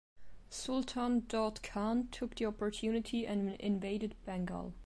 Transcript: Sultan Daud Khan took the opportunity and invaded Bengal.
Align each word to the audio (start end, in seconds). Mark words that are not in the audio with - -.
Sultan 0.49 1.25
Daud 1.27 1.61
Khan 1.61 2.07
took 2.07 2.33
the 2.33 2.47
opportunity 2.47 3.27
and 3.27 3.51
invaded 3.59 4.15
Bengal. 4.25 4.73